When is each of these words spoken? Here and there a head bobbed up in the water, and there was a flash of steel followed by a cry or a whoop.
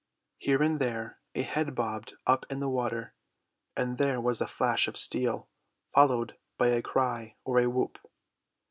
Here 0.39 0.63
and 0.63 0.79
there 0.79 1.19
a 1.35 1.43
head 1.43 1.75
bobbed 1.75 2.15
up 2.25 2.47
in 2.49 2.59
the 2.59 2.67
water, 2.67 3.13
and 3.77 3.99
there 3.99 4.19
was 4.19 4.41
a 4.41 4.47
flash 4.47 4.87
of 4.87 4.97
steel 4.97 5.47
followed 5.93 6.37
by 6.57 6.69
a 6.69 6.81
cry 6.81 7.35
or 7.45 7.59
a 7.59 7.69
whoop. 7.69 7.99